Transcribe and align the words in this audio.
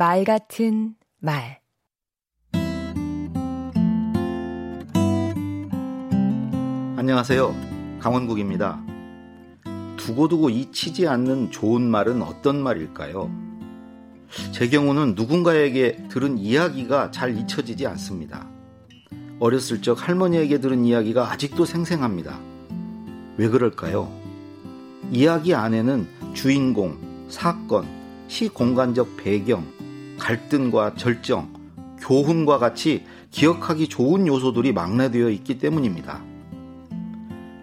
말 0.00 0.24
같은 0.24 0.94
말 1.18 1.60
안녕하세요. 6.96 7.54
강원국입니다. 8.00 8.82
두고두고 9.98 10.48
잊히지 10.48 11.06
않는 11.06 11.50
좋은 11.50 11.82
말은 11.82 12.22
어떤 12.22 12.62
말일까요? 12.62 13.30
제 14.52 14.70
경우는 14.70 15.16
누군가에게 15.16 16.08
들은 16.08 16.38
이야기가 16.38 17.10
잘 17.10 17.36
잊혀지지 17.36 17.86
않습니다. 17.88 18.48
어렸을 19.38 19.82
적 19.82 20.08
할머니에게 20.08 20.60
들은 20.60 20.86
이야기가 20.86 21.30
아직도 21.30 21.66
생생합니다. 21.66 22.40
왜 23.36 23.50
그럴까요? 23.50 24.10
이야기 25.10 25.54
안에는 25.54 26.32
주인공, 26.32 27.26
사건, 27.28 27.86
시 28.28 28.48
공간적 28.48 29.18
배경, 29.18 29.78
갈등과 30.20 30.94
절정, 30.94 31.52
교훈과 31.98 32.58
같이 32.58 33.04
기억하기 33.30 33.88
좋은 33.88 34.26
요소들이 34.26 34.72
망라되어 34.72 35.30
있기 35.30 35.58
때문입니다. 35.58 36.22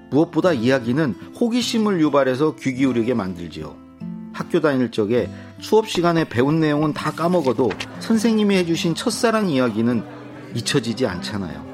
무엇보다 0.09 0.53
이야기는 0.53 1.13
호기심을 1.39 2.01
유발해서 2.01 2.55
귀 2.55 2.73
기울이게 2.73 3.13
만들지요. 3.13 3.75
학교 4.33 4.61
다닐 4.61 4.91
적에 4.91 5.29
수업 5.59 5.89
시간에 5.89 6.27
배운 6.27 6.59
내용은 6.59 6.93
다 6.93 7.11
까먹어도 7.11 7.69
선생님이 7.99 8.55
해주신 8.57 8.95
첫사랑 8.95 9.49
이야기는 9.49 10.03
잊혀지지 10.55 11.07
않잖아요. 11.07 11.65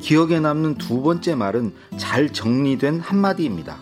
기억에 0.00 0.38
남는 0.38 0.76
두 0.76 1.02
번째 1.02 1.34
말은 1.34 1.72
잘 1.96 2.30
정리된 2.30 3.00
한마디입니다. 3.00 3.78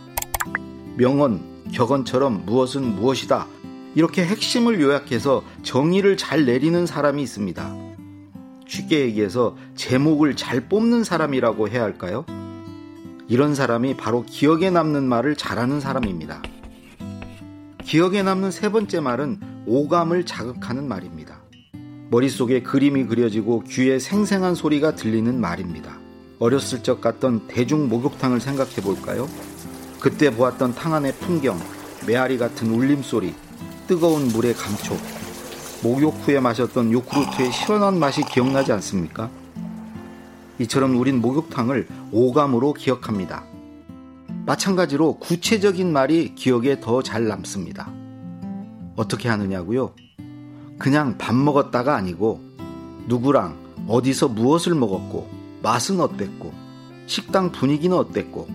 명언, 0.97 1.41
격언처럼 1.73 2.45
무엇은 2.47 2.95
무엇이다. 2.95 3.47
이렇게 3.95 4.25
핵심을 4.25 4.81
요약해서 4.81 5.45
정의를 5.63 6.17
잘 6.17 6.47
내리는 6.47 6.87
사람이 6.87 7.23
있습니다. 7.23 7.77
쉽게 8.67 9.01
얘기해서 9.01 9.57
제목을 9.75 10.35
잘 10.35 10.69
뽑는 10.69 11.05
사람이라고 11.05 11.69
해야 11.69 11.83
할까요? 11.83 12.25
이런 13.29 13.55
사람이 13.55 13.97
바로 13.97 14.25
기억에 14.27 14.71
남는 14.71 15.05
말을 15.05 15.37
잘하는 15.37 15.81
사람입니다. 15.81 16.43
기억에 17.85 18.23
남는 18.23 18.51
세 18.51 18.71
번째 18.71 19.01
말은 19.01 19.41
오감을 19.67 20.25
자극하는 20.25 20.89
말입니다. 20.89 21.43
머릿속에 22.11 22.63
그림이 22.63 23.07
그려지고 23.07 23.65
귀에 23.65 23.99
생생한 23.99 24.55
소리가 24.55 24.95
들리는 24.95 25.39
말입니다. 25.41 25.99
어렸을 26.39 26.83
적 26.83 27.01
갔던 27.01 27.47
대중 27.49 27.89
목욕탕을 27.89 28.41
생각해 28.41 28.77
볼까요? 28.83 29.29
그때 30.01 30.35
보았던 30.35 30.75
탕 30.75 30.95
안의 30.95 31.15
풍경, 31.17 31.59
메아리 32.07 32.39
같은 32.39 32.71
울림소리, 32.71 33.35
뜨거운 33.93 34.29
물의 34.29 34.55
감촉, 34.55 34.99
목욕 35.83 36.15
후에 36.23 36.41
마셨던 36.41 36.93
요구르트의 36.93 37.53
시원한 37.53 37.99
맛이 37.99 38.23
기억나지 38.25 38.73
않습니까? 38.73 39.29
이처럼 40.59 40.97
우린 40.97 41.21
목욕탕을 41.21 41.87
오감으로 42.11 42.73
기억합니다. 42.73 43.45
마찬가지로 44.47 45.19
구체적인 45.19 45.93
말이 45.93 46.35
기억에 46.35 46.81
더 46.81 47.03
잘 47.03 47.29
남습니다. 47.29 47.93
어떻게 48.97 49.29
하느냐고요? 49.29 49.93
그냥 50.79 51.19
밥 51.19 51.35
먹었다가 51.35 51.95
아니고 51.95 52.41
누구랑 53.09 53.59
어디서 53.89 54.29
무엇을 54.29 54.75
먹었고 54.75 55.29
맛은 55.63 56.01
어땠고 56.01 56.51
식당 57.05 57.53
분위기는 57.53 57.95
어땠고 57.95 58.49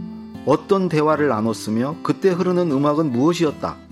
어떤 0.48 0.90
대화를 0.90 1.28
나눴으며 1.28 1.98
그때 2.02 2.32
흐르는 2.32 2.72
음악은 2.72 3.12
무엇이었다. 3.12 3.86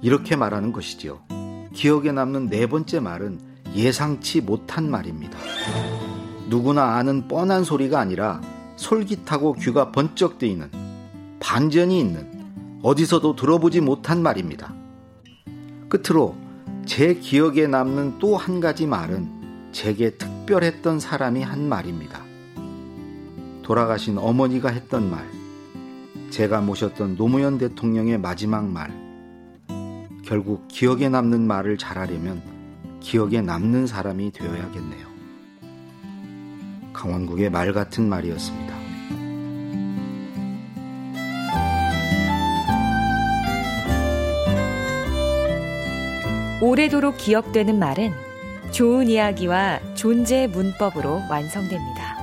이렇게 0.00 0.36
말하는 0.36 0.72
것이지요. 0.72 1.20
기억에 1.74 2.12
남는 2.12 2.48
네 2.48 2.66
번째 2.66 3.00
말은 3.00 3.40
예상치 3.74 4.40
못한 4.40 4.90
말입니다. 4.90 5.38
누구나 6.48 6.96
아는 6.96 7.28
뻔한 7.28 7.64
소리가 7.64 8.00
아니라 8.00 8.40
솔깃하고 8.76 9.54
귀가 9.54 9.92
번쩍 9.92 10.38
뜨이는 10.38 10.70
반전이 11.40 11.98
있는 11.98 12.80
어디서도 12.82 13.36
들어보지 13.36 13.80
못한 13.80 14.22
말입니다. 14.22 14.74
끝으로 15.88 16.36
제 16.86 17.14
기억에 17.14 17.66
남는 17.66 18.18
또 18.18 18.36
한 18.36 18.60
가지 18.60 18.86
말은 18.86 19.70
제게 19.72 20.10
특별했던 20.10 21.00
사람이 21.00 21.42
한 21.42 21.68
말입니다. 21.68 22.22
돌아가신 23.62 24.16
어머니가 24.16 24.70
했던 24.70 25.10
말, 25.10 25.28
제가 26.30 26.62
모셨던 26.62 27.16
노무현 27.16 27.58
대통령의 27.58 28.18
마지막 28.18 28.64
말, 28.64 29.07
결국 30.28 30.68
기억에 30.68 31.08
남는 31.08 31.46
말을 31.46 31.78
잘하려면 31.78 32.42
기억에 33.00 33.40
남는 33.40 33.86
사람이 33.86 34.30
되어야겠네요. 34.32 35.08
강원국의 36.92 37.48
말 37.48 37.72
같은 37.72 38.06
말이었습니다. 38.10 38.76
오래도록 46.60 47.16
기억되는 47.16 47.78
말은 47.78 48.12
좋은 48.70 49.08
이야기와 49.08 49.80
존재 49.94 50.46
문법으로 50.46 51.22
완성됩니다. 51.30 52.17